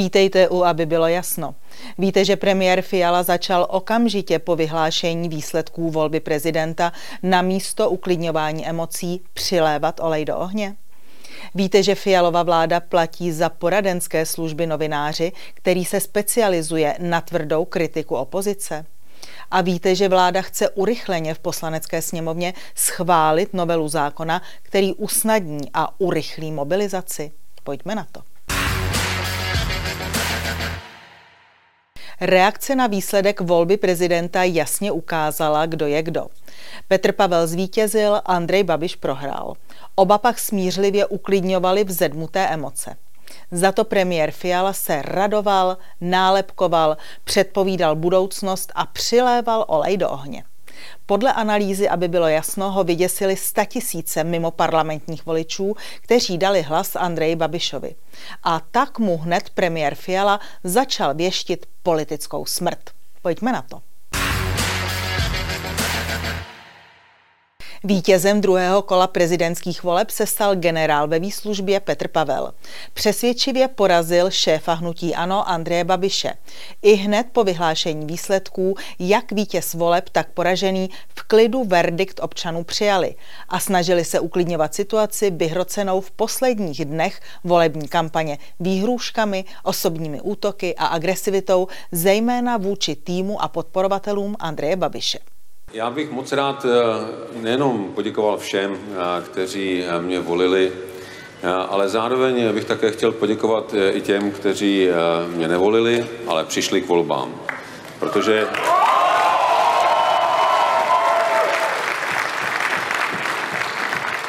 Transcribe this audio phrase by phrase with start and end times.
[0.00, 1.54] Vítejte u, aby bylo jasno.
[1.98, 6.92] Víte, že premiér Fiala začal okamžitě po vyhlášení výsledků volby prezidenta
[7.22, 10.76] na místo uklidňování emocí přilévat olej do ohně?
[11.54, 18.16] Víte, že Fialova vláda platí za poradenské služby novináři, který se specializuje na tvrdou kritiku
[18.16, 18.86] opozice?
[19.50, 26.00] A víte, že vláda chce urychleně v poslanecké sněmovně schválit novelu zákona, který usnadní a
[26.00, 27.32] urychlí mobilizaci?
[27.64, 28.29] Pojďme na to.
[32.20, 36.26] Reakce na výsledek volby prezidenta jasně ukázala, kdo je kdo.
[36.88, 39.54] Petr Pavel zvítězil, Andrej Babiš prohrál.
[39.94, 42.96] Oba pak smířlivě uklidňovali vzedmuté emoce.
[43.50, 50.44] Za to premiér Fiala se radoval, nálepkoval, předpovídal budoucnost a přiléval olej do ohně.
[51.06, 57.36] Podle analýzy, aby bylo jasno, ho vyděsili statisíce mimo parlamentních voličů, kteří dali hlas Andreji
[57.36, 57.94] Babišovi.
[58.42, 62.90] A tak mu hned premiér Fiala začal věštit politickou smrt.
[63.22, 63.89] Pojďme na to.
[67.84, 72.52] Vítězem druhého kola prezidentských voleb se stal generál ve výslužbě Petr Pavel.
[72.94, 76.32] Přesvědčivě porazil šéfa hnutí Ano Andreje Babiše.
[76.82, 83.14] I hned po vyhlášení výsledků, jak vítěz voleb, tak poražený, v klidu verdikt občanů přijali
[83.48, 90.86] a snažili se uklidňovat situaci vyhrocenou v posledních dnech volební kampaně výhrůžkami, osobními útoky a
[90.86, 95.18] agresivitou, zejména vůči týmu a podporovatelům Andreje Babiše.
[95.72, 100.72] Já bych moc rád eh, nejenom poděkoval všem, eh, kteří eh, mě volili,
[101.68, 104.88] ale zároveň bych také chtěl poděkovat i těm, kteří
[105.26, 107.34] mě nevolili, ale přišli k volbám.
[107.98, 108.48] Protože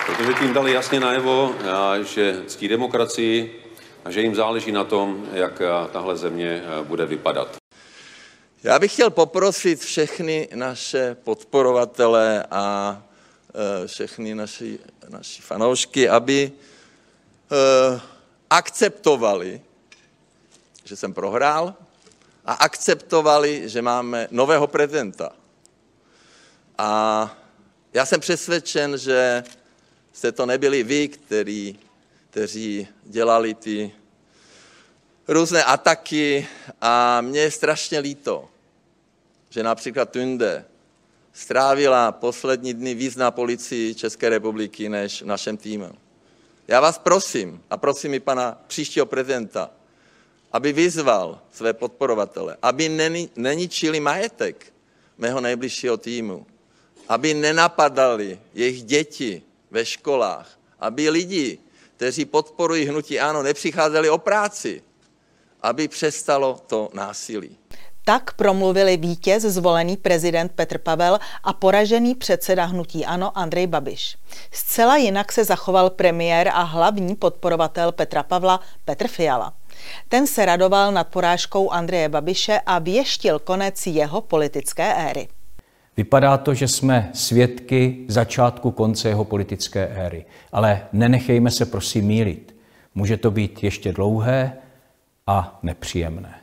[0.06, 1.56] protože tím dali jasně najevo,
[2.02, 3.62] že ctí demokracii
[4.06, 5.62] a že jim záleží na tom, jak
[5.92, 7.61] tahle země bude vypadat.
[8.64, 13.04] Já bych chtěl poprosit všechny naše podporovatele a
[13.84, 14.80] e, všechny naši,
[15.10, 18.02] naši fanoušky, aby e,
[18.50, 19.62] akceptovali,
[20.84, 21.76] že jsem prohrál
[22.46, 25.32] a akceptovali, že máme nového prezidenta.
[26.78, 27.38] A
[27.94, 29.44] já jsem přesvědčen, že
[30.14, 31.80] jste to nebyli vy, který,
[32.30, 33.92] kteří dělali ty
[35.28, 36.48] různé ataky
[36.82, 38.51] a mě je strašně líto,
[39.52, 40.66] že například Tunde
[41.34, 45.92] strávila poslední dny víc na policii České republiky než našem týmu.
[46.68, 49.72] Já vás prosím, a prosím i pana příštího prezidenta,
[50.52, 52.90] aby vyzval své podporovatele, aby
[53.36, 54.74] neničili majetek
[55.18, 56.46] mého nejbližšího týmu,
[57.08, 59.42] aby nenapadali jejich děti
[59.72, 61.60] ve školách, aby lidi,
[61.96, 64.84] kteří podporují hnutí ANO, nepřicházeli o práci,
[65.62, 67.61] aby přestalo to násilí.
[68.06, 74.18] Tak promluvili vítěz zvolený prezident Petr Pavel a poražený předseda hnutí Ano Andrej Babiš.
[74.52, 79.54] Zcela jinak se zachoval premiér a hlavní podporovatel Petra Pavla Petr Fiala.
[80.10, 85.28] Ten se radoval nad porážkou Andreje Babiše a věštil konec jeho politické éry.
[85.98, 90.26] Vypadá to, že jsme svědky začátku konce jeho politické éry.
[90.52, 92.56] Ale nenechejme se prosím mílit.
[92.96, 94.58] Může to být ještě dlouhé
[95.28, 96.41] a nepříjemné.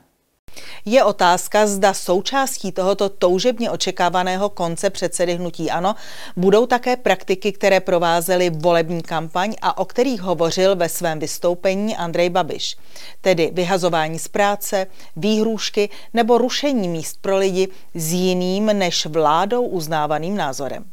[0.85, 5.95] Je otázka, zda součástí tohoto toužebně očekávaného konce předsedy hnutí ANO
[6.37, 12.31] budou také praktiky, které provázely volební kampaň a o kterých hovořil ve svém vystoupení Andrej
[12.31, 12.77] Babiš,
[13.21, 20.37] tedy vyhazování z práce, výhrůžky nebo rušení míst pro lidi s jiným než vládou uznávaným
[20.37, 20.85] názorem.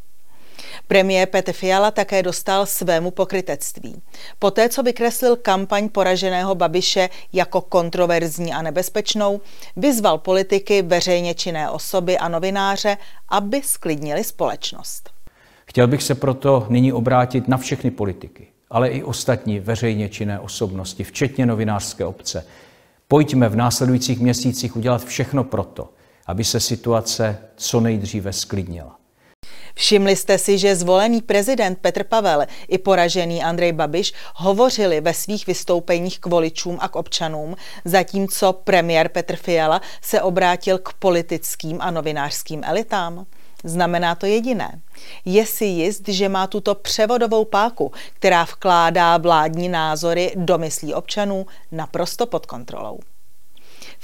[0.87, 4.01] Premiér Petr Fiala také dostal svému pokrytectví.
[4.39, 9.41] Poté, co vykreslil kampaň poraženého Babiše jako kontroverzní a nebezpečnou,
[9.75, 12.97] vyzval politiky, veřejně činné osoby a novináře,
[13.29, 15.09] aby sklidnili společnost.
[15.65, 21.03] Chtěl bych se proto nyní obrátit na všechny politiky, ale i ostatní veřejně činné osobnosti,
[21.03, 22.45] včetně novinářské obce.
[23.07, 25.89] Pojďme v následujících měsících udělat všechno proto,
[26.25, 28.97] aby se situace co nejdříve sklidnila.
[29.75, 35.47] Všimli jste si, že zvolený prezident Petr Pavel i poražený Andrej Babiš hovořili ve svých
[35.47, 37.55] vystoupeních k voličům a k občanům,
[37.85, 43.25] zatímco premiér Petr Fiala se obrátil k politickým a novinářským elitám?
[43.63, 44.81] Znamená to jediné.
[45.25, 51.45] Je si jist, že má tuto převodovou páku, která vkládá vládní názory do myslí občanů
[51.71, 52.99] naprosto pod kontrolou.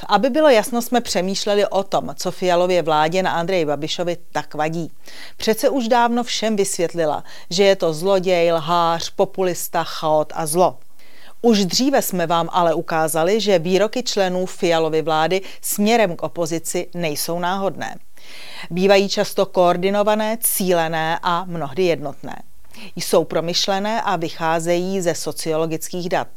[0.08, 4.92] Aby bylo jasno, jsme přemýšleli o tom, co Fialově vládě na Andreji Babišovi tak vadí.
[5.38, 10.78] Přece už dávno všem vysvětlila, že je to zloděj, lhář, populista, chaot a zlo.
[11.42, 17.40] Už dříve jsme vám ale ukázali, že výroky členů Fialovy vlády směrem k opozici nejsou
[17.40, 17.98] náhodné.
[18.70, 22.44] Bývají často koordinované, cílené a mnohdy jednotné.
[22.96, 26.28] Jsou promyšlené a vycházejí ze sociologických dat.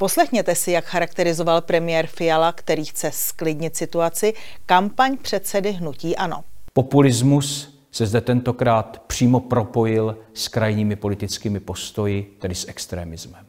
[0.00, 4.34] Poslechněte si, jak charakterizoval premiér Fiala, který chce sklidnit situaci,
[4.66, 6.44] kampaň předsedy Hnutí Ano.
[6.72, 13.46] Populismus se zde tentokrát přímo propojil s krajními politickými postoji, tedy s extremismem.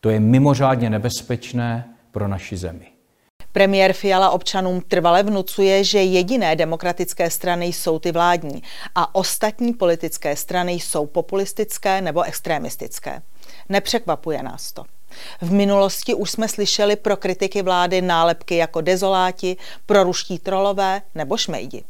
[0.00, 2.86] To je mimořádně nebezpečné pro naši zemi.
[3.52, 8.62] Premiér Fiala občanům trvale vnucuje, že jediné demokratické strany jsou ty vládní
[8.94, 13.22] a ostatní politické strany jsou populistické nebo extremistické.
[13.68, 14.84] Nepřekvapuje nás to.
[15.40, 19.56] V minulosti už jsme slyšeli pro kritiky vlády nálepky jako dezoláti,
[19.86, 21.84] proruští trolové nebo šmejdi.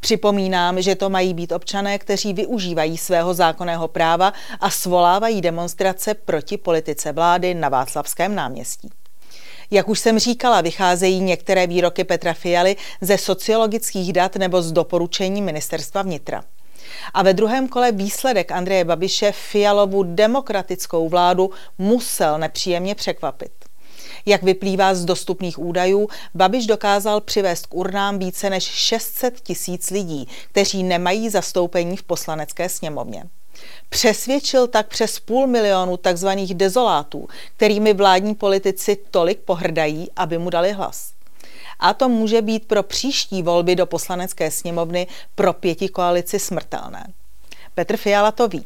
[0.00, 6.56] Připomínám, že to mají být občané, kteří využívají svého zákonného práva a svolávají demonstrace proti
[6.56, 8.90] politice vlády na Václavském náměstí.
[9.70, 15.42] Jak už jsem říkala, vycházejí některé výroky Petra Fialy ze sociologických dat nebo z doporučení
[15.42, 16.44] ministerstva vnitra.
[17.14, 23.52] A ve druhém kole výsledek Andreje Babiše Fialovu demokratickou vládu musel nepříjemně překvapit.
[24.26, 30.28] Jak vyplývá z dostupných údajů, Babiš dokázal přivést k urnám více než 600 tisíc lidí,
[30.48, 33.24] kteří nemají zastoupení v poslanecké sněmovně.
[33.88, 40.72] Přesvědčil tak přes půl milionu takzvaných dezolátů, kterými vládní politici tolik pohrdají, aby mu dali
[40.72, 41.12] hlas.
[41.80, 47.12] A to může být pro příští volby do poslanecké sněmovny pro pěti koalici smrtelné.
[47.74, 48.64] Petr Fiala to ví.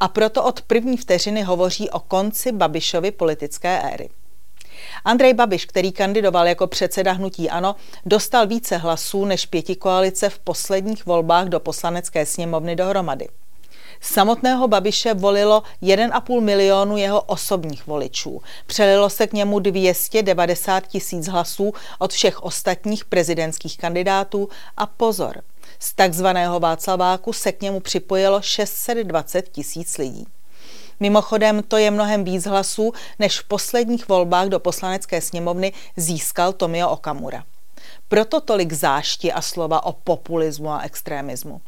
[0.00, 4.08] A proto od první vteřiny hovoří o konci Babišovy politické éry.
[5.04, 7.76] Andrej Babiš, který kandidoval jako předseda hnutí ANO,
[8.06, 13.28] dostal více hlasů než pěti koalice v posledních volbách do poslanecké sněmovny dohromady.
[14.00, 18.42] Samotného Babiše volilo 1,5 milionu jeho osobních voličů.
[18.66, 25.42] Přelilo se k němu 290 tisíc hlasů od všech ostatních prezidentských kandidátů a pozor,
[25.78, 30.26] z takzvaného Václaváku se k němu připojilo 620 tisíc lidí.
[31.00, 36.90] Mimochodem, to je mnohem víc hlasů, než v posledních volbách do poslanecké sněmovny získal Tomio
[36.90, 37.44] Okamura.
[38.08, 41.60] Proto tolik zášti a slova o populismu a extremismu.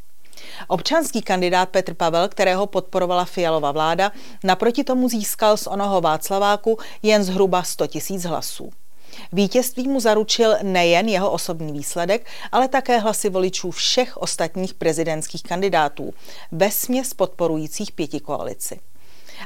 [0.68, 4.12] Občanský kandidát Petr Pavel, kterého podporovala Fialova vláda,
[4.44, 8.70] naproti tomu získal z onoho Václaváku jen zhruba 100 tisíc hlasů.
[9.32, 16.14] Vítězství mu zaručil nejen jeho osobní výsledek, ale také hlasy voličů všech ostatních prezidentských kandidátů,
[16.70, 18.80] směs podporujících pěti koalici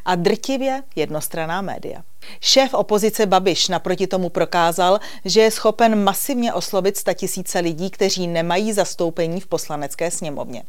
[0.04, 2.02] a drtivě jednostraná média.
[2.40, 8.72] Šéf opozice Babiš naproti tomu prokázal, že je schopen masivně oslovit tisíce lidí, kteří nemají
[8.72, 10.62] zastoupení v poslanecké sněmovně.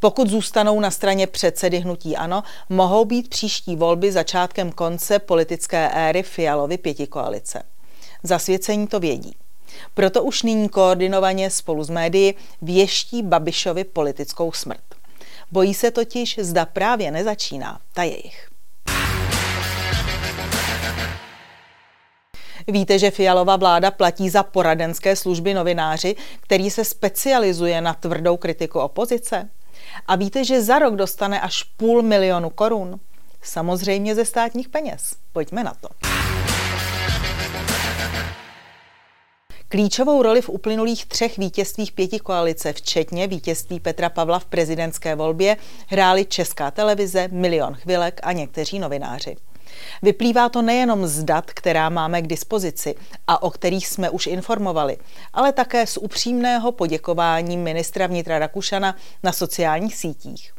[0.00, 6.22] Pokud zůstanou na straně předsedy hnutí ANO, mohou být příští volby začátkem konce politické éry
[6.22, 7.62] Fialovy pětikoalice.
[8.22, 9.36] Zasvěcení to vědí.
[9.94, 14.80] Proto už nyní koordinovaně spolu s médií věští Babišovi politickou smrt.
[15.52, 18.48] Bojí se totiž, zda právě nezačíná ta jejich.
[22.70, 28.78] Víte, že Fialová vláda platí za poradenské služby novináři, který se specializuje na tvrdou kritiku
[28.78, 29.48] opozice?
[30.06, 33.00] A víte, že za rok dostane až půl milionu korun?
[33.42, 35.16] Samozřejmě ze státních peněz.
[35.32, 35.88] Pojďme na to.
[39.68, 45.56] Klíčovou roli v uplynulých třech vítězstvích pěti koalice, včetně vítězství Petra Pavla v prezidentské volbě,
[45.86, 49.36] hrály Česká televize, Milion chvilek a někteří novináři.
[50.02, 52.94] Vyplývá to nejenom z dat, která máme k dispozici
[53.26, 54.96] a o kterých jsme už informovali,
[55.32, 60.52] ale také z upřímného poděkování ministra vnitra Rakušana na sociálních sítích.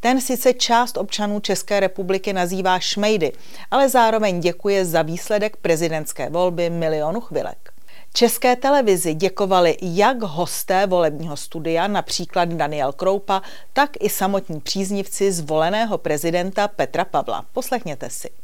[0.00, 3.32] Ten sice část občanů České republiky nazývá šmejdy,
[3.70, 7.74] ale zároveň děkuje za výsledek prezidentské volby milionu chvilek.
[8.12, 13.42] České televizi děkovali jak hosté volebního studia, například Daniel Kroupa,
[13.72, 17.44] tak i samotní příznivci zvoleného prezidenta Petra Pavla.
[17.52, 18.43] Poslechněte si.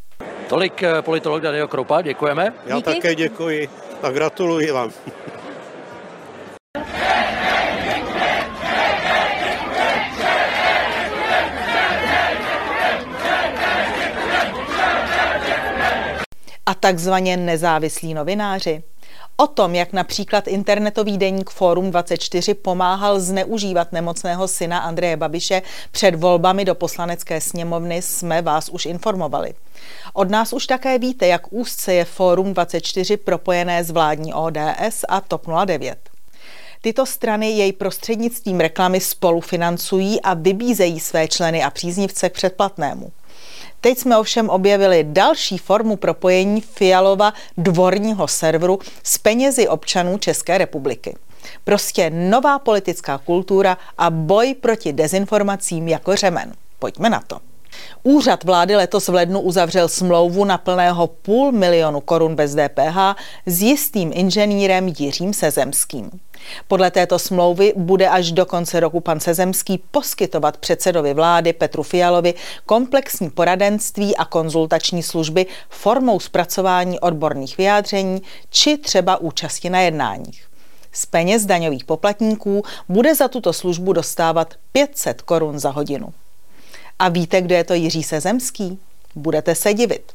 [0.51, 2.53] Tolik eh, politolog Daniel Kroupa, děkujeme.
[2.67, 2.95] Já Díky.
[2.95, 3.69] také děkuji
[4.03, 4.91] a gratuluji vám.
[16.67, 18.83] A takzvaně nezávislí novináři.
[19.41, 26.15] O tom, jak například internetový deník Forum 24 pomáhal zneužívat nemocného syna Andreje Babiše před
[26.15, 29.55] volbami do poslanecké sněmovny, jsme vás už informovali.
[30.13, 35.21] Od nás už také víte, jak úzce je Fórum 24 propojené s vládní ODS a
[35.21, 35.99] TOP 09.
[36.81, 43.13] Tyto strany jej prostřednictvím reklamy spolufinancují a vybízejí své členy a příznivce k předplatnému.
[43.81, 51.17] Teď jsme ovšem objevili další formu propojení Fialova dvorního serveru s penězi občanů České republiky.
[51.65, 56.53] Prostě nová politická kultura a boj proti dezinformacím jako řemen.
[56.79, 57.39] Pojďme na to.
[58.03, 62.99] Úřad vlády letos v lednu uzavřel smlouvu na plného půl milionu korun bez DPH
[63.47, 66.11] s jistým inženýrem Jiřím Sezemským.
[66.69, 72.35] Podle této smlouvy bude až do konce roku pan Sezemský poskytovat předsedovi vlády Petru Fialovi
[72.67, 80.47] komplexní poradenství a konzultační služby formou zpracování odborných vyjádření či třeba účasti na jednáních.
[80.93, 86.13] Z peněz daňových poplatníků bude za tuto službu dostávat 500 korun za hodinu.
[86.99, 88.79] A víte, kdo je to Jiří Sezemský?
[89.15, 90.13] Budete se divit.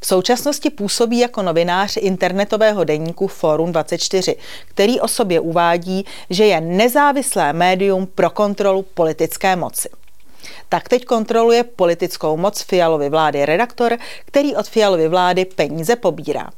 [0.00, 4.36] V současnosti působí jako novinář internetového deníku Forum 24,
[4.68, 9.88] který o sobě uvádí, že je nezávislé médium pro kontrolu politické moci.
[10.68, 16.50] Tak teď kontroluje politickou moc Fialovy vlády redaktor, který od Fialovy vlády peníze pobírá.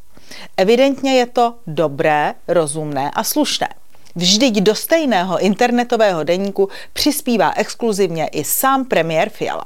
[0.56, 3.68] Evidentně je to dobré, rozumné a slušné.
[4.16, 9.64] Vždyť do stejného internetového deníku přispívá exkluzivně i sám premiér Fiala.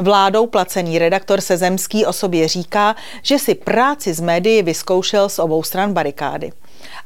[0.00, 5.62] Vládou placený redaktor Sezemský o sobě říká, že si práci z médií vyzkoušel z obou
[5.62, 6.52] stran barikády.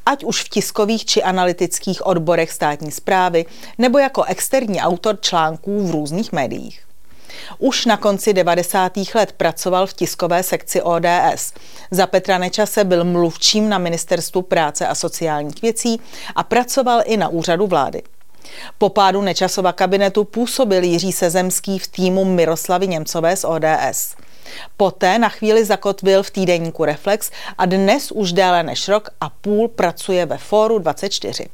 [0.06, 3.44] Ať už v tiskových či analytických odborech státní zprávy,
[3.78, 6.80] nebo jako externí autor článků v různých médiích.
[7.58, 8.92] Už na konci 90.
[9.14, 11.52] let pracoval v tiskové sekci ODS.
[11.90, 16.00] Za Petra Nečase byl mluvčím na Ministerstvu práce a sociálních věcí
[16.36, 18.02] a pracoval i na úřadu vlády.
[18.78, 24.16] Po pádu Nečasova kabinetu působil Jiří Sezemský v týmu Miroslavy Němcové z ODS.
[24.76, 29.68] Poté na chvíli zakotvil v týdeníku Reflex a dnes už déle než rok a půl
[29.68, 31.48] pracuje ve Fóru 24.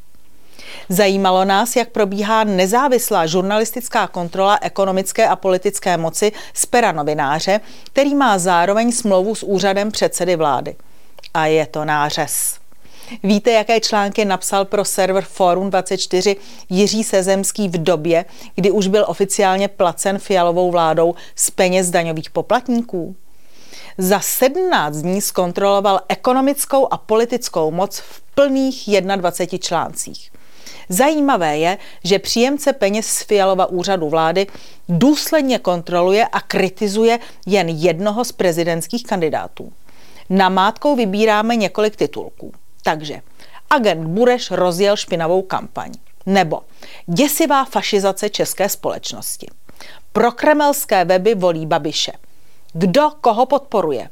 [0.89, 8.15] Zajímalo nás, jak probíhá nezávislá žurnalistická kontrola ekonomické a politické moci z pera novináře, který
[8.15, 10.77] má zároveň smlouvu s úřadem předsedy vlády.
[11.35, 12.60] A je to nářez.
[13.23, 16.37] Víte, jaké články napsal pro server Forum 24
[16.69, 18.25] Jiří Sezemský v době,
[18.55, 23.17] kdy už byl oficiálně placen fialovou vládou z peněz daňových poplatníků?
[23.99, 30.31] Za 17 dní zkontroloval ekonomickou a politickou moc v plných 21 článcích.
[30.89, 34.47] Zajímavé je, že příjemce peněz z Fialova úřadu vlády
[34.89, 39.73] důsledně kontroluje a kritizuje jen jednoho z prezidentských kandidátů.
[40.31, 42.53] Namátkou vybíráme několik titulků.
[42.83, 43.21] Takže
[43.71, 45.93] agent Bureš rozjel špinavou kampaň.
[46.27, 46.63] Nebo
[47.07, 49.47] děsivá fašizace české společnosti.
[50.13, 52.13] Prokremelské weby volí Babiše.
[52.73, 54.09] Kdo koho podporuje?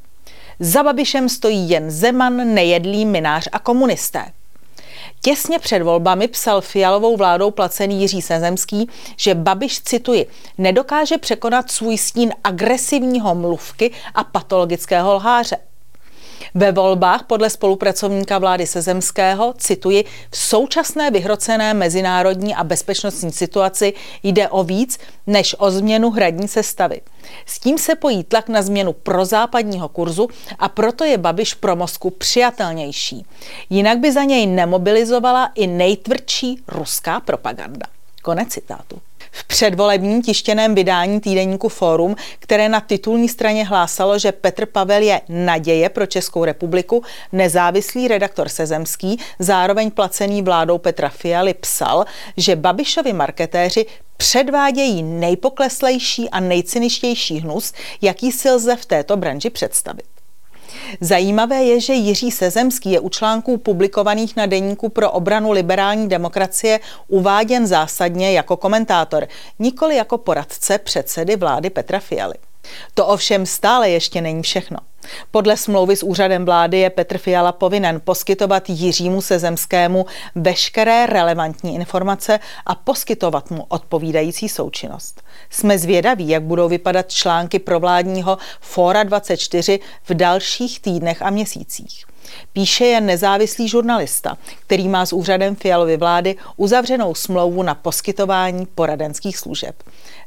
[0.61, 4.33] Za Babišem stojí jen Zeman, nejedlý minář a komunisté.
[5.21, 10.27] Těsně před volbami psal fialovou vládou placený Jiří Sezemský, že Babiš, cituji,
[10.59, 15.57] nedokáže překonat svůj stín agresivního mluvky a patologického lháře.
[16.55, 23.93] Ve volbách podle spolupracovníka vlády Sezemského, cituji, v současné vyhrocené mezinárodní a bezpečnostní situaci
[24.23, 27.01] jde o víc než o změnu hradní sestavy.
[27.47, 30.29] S tím se pojí tlak na změnu prozápadního kurzu
[30.59, 33.27] a proto je Babiš pro Moskvu přijatelnější.
[33.71, 37.87] Jinak by za něj nemobilizovala i nejtvrdší ruská propaganda.
[38.23, 39.01] Konec citátu.
[39.33, 45.21] V předvolebním tištěném vydání týdeníku Forum, které na titulní straně hlásalo, že Petr Pavel je
[45.29, 52.05] naděje pro Českou republiku, nezávislý redaktor Sezemský, zároveň placený vládou Petra Fialy, psal,
[52.37, 60.18] že Babišovi marketéři předvádějí nejpokleslejší a nejcyničtější hnus, jaký si lze v této branži představit.
[61.01, 66.81] Zajímavé je, že Jiří Sezemský je u článků publikovaných na deníku pro obranu liberální demokracie
[67.09, 72.35] uváděn zásadně jako komentátor, nikoli jako poradce předsedy vlády Petra Fialy.
[72.95, 74.79] To ovšem stále ještě není všechno.
[75.31, 82.41] Podle smlouvy s úřadem vlády je Petr Fiala povinen poskytovat Jiřímu Sezemskému veškeré relevantní informace
[82.67, 85.23] a poskytovat mu odpovídající součinnost.
[85.51, 92.05] Jsme zvědaví, jak budou vypadat články provládního Fóra 24 v dalších týdnech a měsících.
[92.53, 99.39] Píše je nezávislý žurnalista, který má s úřadem Fialovy vlády uzavřenou smlouvu na poskytování poradenských
[99.39, 99.83] služeb.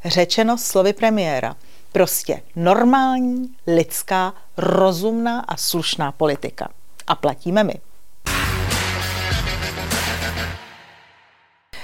[0.05, 1.55] Řečeno slovy premiéra–
[1.91, 6.69] Prostě normální, lidská, rozumná a slušná politika.
[7.07, 7.73] A platíme my.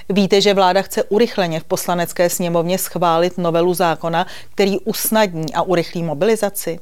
[0.09, 6.03] Víte, že vláda chce urychleně v poslanecké sněmovně schválit novelu zákona, který usnadní a urychlí
[6.03, 6.79] mobilizaci?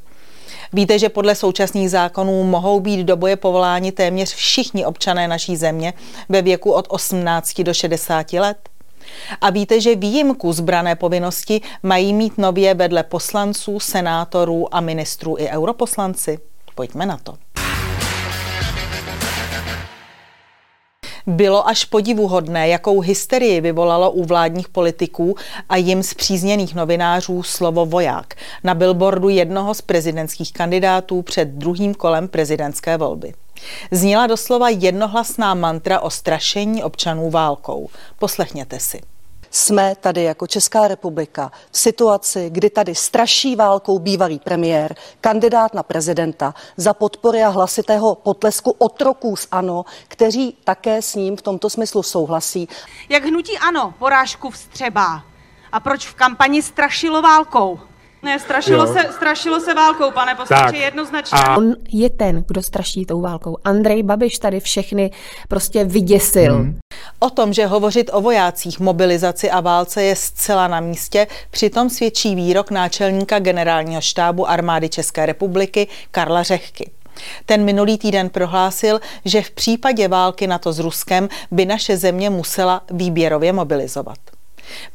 [0.74, 5.94] Víte, že podle současných zákonů mohou být do boje povoláni téměř všichni občané naší země
[6.30, 8.58] ve věku od 18 do 60 let?
[9.42, 15.50] A víte, že výjimku zbrané povinnosti mají mít nově vedle poslanců, senátorů a ministrů i
[15.50, 16.40] europoslanci?
[16.76, 17.34] Pojďme na to.
[21.28, 25.36] Bylo až podivuhodné, jakou hysterii vyvolalo u vládních politiků
[25.70, 32.28] a jim zpřízněných novinářů slovo voják na billboardu jednoho z prezidentských kandidátů před druhým kolem
[32.28, 33.34] prezidentské volby.
[33.92, 37.90] Zněla doslova jednohlasná mantra o strašení občanů válkou.
[38.20, 39.02] Poslechněte si
[39.56, 45.84] jsme tady jako Česká republika v situaci, kdy tady straší válkou bývalý premiér, kandidát na
[45.84, 51.70] prezidenta za podpory a hlasitého potlesku otroků z ANO, kteří také s ním v tomto
[51.70, 52.70] smyslu souhlasí.
[53.10, 55.24] Jak hnutí ANO porážku vstřebá
[55.72, 57.80] a proč v kampani strašilo válkou?
[58.26, 61.38] Ne, strašilo se, strašilo se válkou, pane poslanče, jednoznačně.
[61.38, 61.58] A...
[61.58, 63.58] On je ten, kdo straší tou válkou.
[63.64, 65.12] Andrej Babiš tady všechny
[65.48, 66.56] prostě vyděsil.
[66.56, 66.80] Hmm.
[67.20, 72.36] O tom, že hovořit o vojácích, mobilizaci a válce je zcela na místě, přitom svědčí
[72.36, 76.92] výrok náčelníka generálního štábu armády České republiky Karla Řehky.
[77.46, 82.82] Ten minulý týden prohlásil, že v případě války NATO s Ruskem by naše země musela
[82.92, 84.18] výběrově mobilizovat.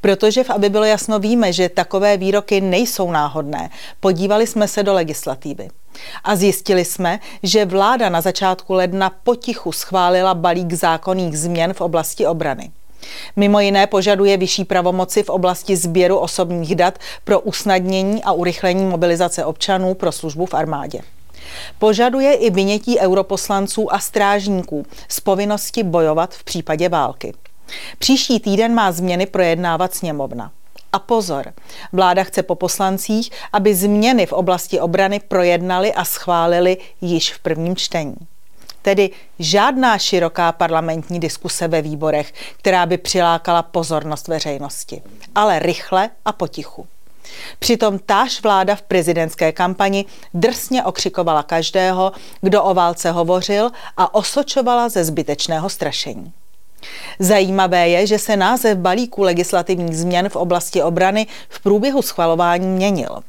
[0.01, 3.71] Protože, aby bylo jasno, víme, že takové výroky nejsou náhodné.
[4.01, 5.69] Podívali jsme se do legislativy.
[6.25, 12.27] A zjistili jsme, že vláda na začátku ledna potichu schválila balík zákonných změn v oblasti
[12.27, 12.71] obrany.
[13.37, 19.45] Mimo jiné požaduje vyšší pravomoci v oblasti sběru osobních dat pro usnadnění a urychlení mobilizace
[19.45, 21.01] občanů pro službu v armádě.
[21.79, 27.35] Požaduje i vynětí europoslanců a strážníků z povinnosti bojovat v případě války.
[27.99, 30.53] Příští týden má změny projednávat sněmovna.
[30.93, 31.53] A pozor,
[31.93, 37.77] vláda chce po poslancích, aby změny v oblasti obrany projednali a schválili již v prvním
[37.77, 38.17] čtení.
[38.83, 45.03] Tedy žádná široká parlamentní diskuse ve výborech, která by přilákala pozornost veřejnosti,
[45.35, 46.87] ale rychle a potichu.
[47.59, 50.05] Přitom táž vláda v prezidentské kampani
[50.35, 56.33] drsně okřikovala každého, kdo o válce hovořil a osočovala ze zbytečného strašení.
[57.19, 63.23] Zajímavé je, že se název balíku legislativních změn v oblasti obrany v průběhu schvalování měnil.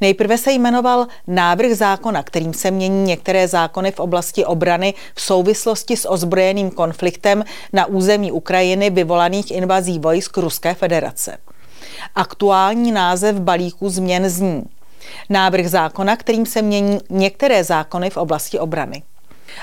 [0.00, 5.96] Nejprve se jmenoval návrh zákona, kterým se mění některé zákony v oblasti obrany v souvislosti
[5.96, 11.38] s ozbrojeným konfliktem na území Ukrajiny vyvolaných invazí vojsk Ruské federace.
[12.14, 14.64] Aktuální název balíku změn zní
[15.28, 19.02] Návrh zákona, kterým se mění některé zákony v oblasti obrany.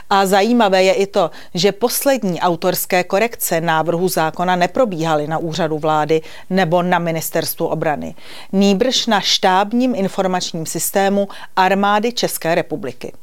[0.10, 6.22] A zajímavé je i to, že poslední autorské korekce návrhu zákona neprobíhaly na úřadu vlády
[6.50, 8.16] nebo na ministerstvu obrany,
[8.52, 13.14] nýbrž na štábním informačním systému armády České republiky.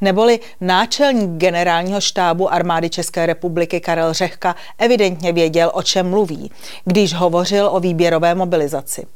[0.00, 6.50] Neboli náčelník generálního štábu armády České republiky Karel Řehka evidentně věděl, o čem mluví,
[6.84, 9.06] když hovořil o výběrové mobilizaci.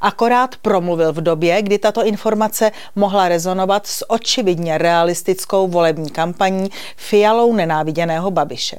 [0.00, 7.54] Akorát promluvil v době, kdy tato informace mohla rezonovat s očividně realistickou volební kampaní fialou
[7.54, 8.76] nenáviděného Babiše.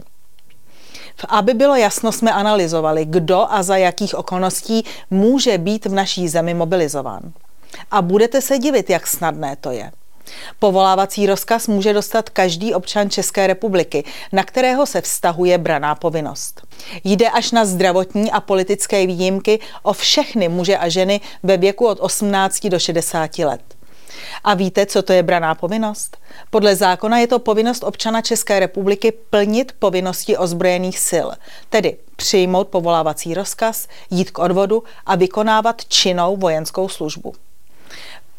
[1.27, 6.53] Aby bylo jasno, jsme analyzovali, kdo a za jakých okolností může být v naší zemi
[6.53, 7.21] mobilizován.
[7.91, 9.91] A budete se divit, jak snadné to je.
[10.59, 16.61] Povolávací rozkaz může dostat každý občan České republiky, na kterého se vztahuje braná povinnost.
[17.03, 21.97] Jde až na zdravotní a politické výjimky o všechny muže a ženy ve věku od
[22.01, 23.61] 18 do 60 let.
[24.43, 26.17] A víte, co to je braná povinnost?
[26.49, 31.27] Podle zákona je to povinnost občana České republiky plnit povinnosti ozbrojených sil,
[31.69, 37.33] tedy přijmout povolávací rozkaz, jít k odvodu a vykonávat činnou vojenskou službu.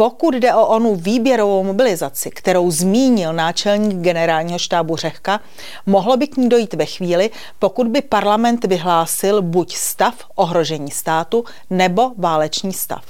[0.01, 5.41] Pokud jde o onu výběrovou mobilizaci, kterou zmínil náčelník generálního štábu Řehka,
[5.87, 11.45] mohlo by k ní dojít ve chvíli, pokud by parlament vyhlásil buď stav ohrožení státu
[11.71, 13.05] nebo válečný stav.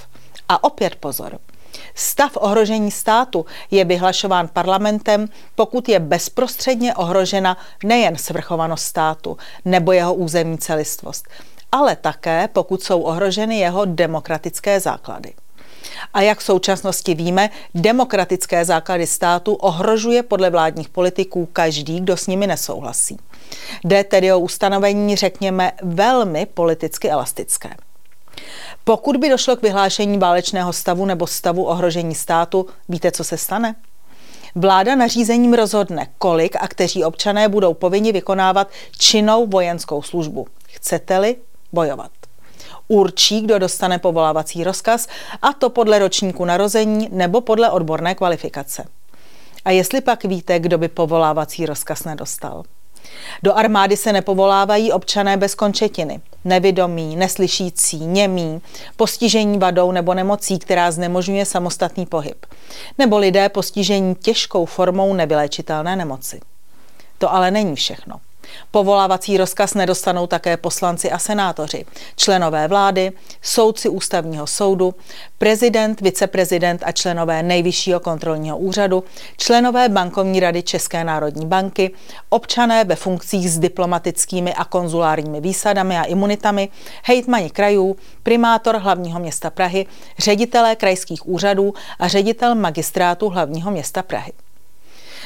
[0.48, 1.38] A opět pozor.
[1.94, 10.14] Stav ohrožení státu je vyhlašován parlamentem, pokud je bezprostředně ohrožena nejen svrchovanost státu nebo jeho
[10.14, 11.28] územní celistvost,
[11.72, 15.32] ale také pokud jsou ohroženy jeho demokratické základy.
[16.14, 22.26] A jak v současnosti víme, demokratické základy státu ohrožuje podle vládních politiků každý, kdo s
[22.26, 23.18] nimi nesouhlasí.
[23.84, 27.70] Jde tedy o ustanovení, řekněme, velmi politicky elastické.
[28.84, 33.74] Pokud by došlo k vyhlášení válečného stavu nebo stavu ohrožení státu, víte, co se stane?
[34.54, 40.46] Vláda nařízením rozhodne, kolik a kteří občané budou povinni vykonávat činnou vojenskou službu.
[40.68, 41.36] Chcete-li
[41.72, 42.10] bojovat?
[42.90, 45.08] Určí, kdo dostane povolávací rozkaz,
[45.42, 48.84] a to podle ročníku narození nebo podle odborné kvalifikace.
[49.64, 52.62] A jestli pak víte, kdo by povolávací rozkaz nedostal?
[53.42, 58.60] Do armády se nepovolávají občané bez končetiny, nevidomí, neslyšící, němí,
[58.96, 62.46] postižení vadou nebo nemocí, která znemožňuje samostatný pohyb,
[62.98, 66.40] nebo lidé postižení těžkou formou nevyléčitelné nemoci.
[67.18, 68.20] To ale není všechno.
[68.70, 71.84] Povolávací rozkaz nedostanou také poslanci a senátoři,
[72.16, 74.94] členové vlády, soudci ústavního soudu,
[75.38, 79.04] prezident, viceprezident a členové nejvyššího kontrolního úřadu,
[79.36, 81.90] členové bankovní rady České národní banky,
[82.28, 86.68] občané ve funkcích s diplomatickými a konzulárními výsadami a imunitami,
[87.02, 89.86] hejtmani krajů, primátor hlavního města Prahy,
[90.18, 94.32] ředitelé krajských úřadů a ředitel magistrátu hlavního města Prahy.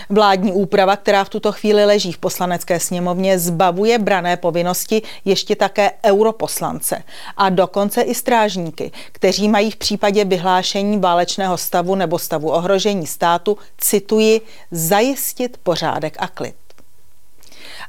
[0.09, 5.91] Vládní úprava, která v tuto chvíli leží v poslanecké sněmovně, zbavuje brané povinnosti ještě také
[6.05, 7.03] europoslance
[7.37, 13.59] a dokonce i strážníky, kteří mají v případě vyhlášení válečného stavu nebo stavu ohrožení státu,
[13.79, 16.55] cituji, zajistit pořádek a klid.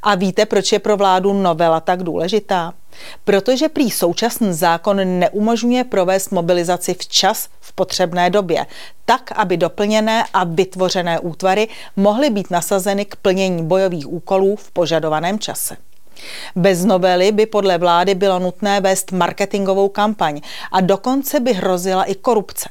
[0.03, 2.73] A víte, proč je pro vládu novela tak důležitá?
[3.23, 8.65] Protože prý současný zákon neumožňuje provést mobilizaci včas v potřebné době,
[9.05, 15.39] tak, aby doplněné a vytvořené útvary mohly být nasazeny k plnění bojových úkolů v požadovaném
[15.39, 15.77] čase.
[16.55, 22.15] Bez novely by podle vlády bylo nutné vést marketingovou kampaň a dokonce by hrozila i
[22.15, 22.69] korupce.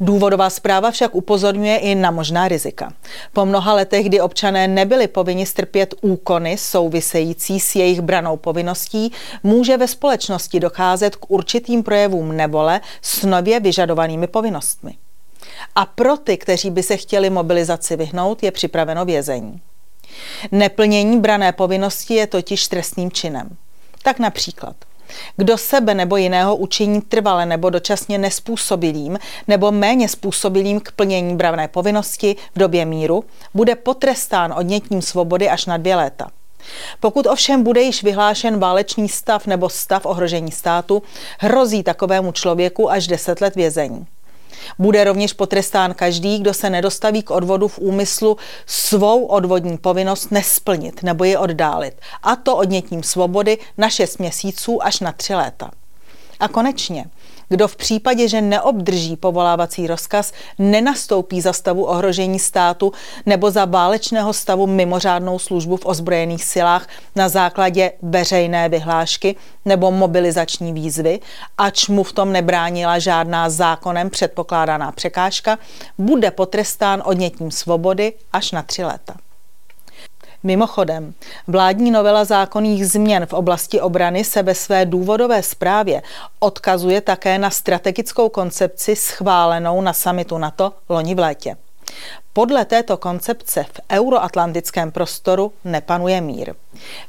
[0.00, 2.92] Důvodová zpráva však upozorňuje i na možná rizika.
[3.32, 9.76] Po mnoha letech, kdy občané nebyli povinni strpět úkony související s jejich branou povinností, může
[9.76, 14.94] ve společnosti docházet k určitým projevům nevole s nově vyžadovanými povinnostmi.
[15.74, 19.60] A pro ty, kteří by se chtěli mobilizaci vyhnout, je připraveno vězení.
[20.52, 23.56] Neplnění brané povinnosti je totiž trestným činem.
[24.02, 24.76] Tak například
[25.36, 31.68] kdo sebe nebo jiného učiní trvale nebo dočasně nespůsobilým nebo méně způsobilým k plnění bravné
[31.68, 36.30] povinnosti v době míru, bude potrestán odnětím svobody až na dvě léta.
[37.00, 41.02] Pokud ovšem bude již vyhlášen válečný stav nebo stav ohrožení státu,
[41.38, 44.06] hrozí takovému člověku až 10 let vězení.
[44.78, 51.02] Bude rovněž potrestán každý, kdo se nedostaví k odvodu v úmyslu svou odvodní povinnost nesplnit
[51.02, 55.70] nebo ji oddálit, a to odnětím svobody na 6 měsíců až na 3 léta.
[56.40, 57.04] A konečně,
[57.48, 62.92] kdo v případě, že neobdrží povolávací rozkaz, nenastoupí za stavu ohrožení státu
[63.26, 70.72] nebo za válečného stavu mimořádnou službu v ozbrojených silách na základě veřejné vyhlášky nebo mobilizační
[70.72, 71.20] výzvy,
[71.58, 75.58] ač mu v tom nebránila žádná zákonem předpokládaná překážka,
[75.98, 79.25] bude potrestán odnětím svobody až na tři léta.
[80.46, 81.14] Mimochodem,
[81.46, 86.02] vládní novela zákonných změn v oblasti obrany se ve své důvodové zprávě
[86.38, 91.56] odkazuje také na strategickou koncepci schválenou na samitu NATO loni v létě.
[92.32, 96.54] Podle této koncepce v euroatlantickém prostoru nepanuje mír.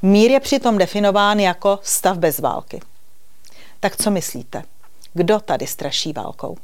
[0.02, 2.82] Mír je přitom definován jako stav bez války.
[3.80, 4.64] Tak co myslíte?
[5.14, 6.58] Kdo tady straší válkou?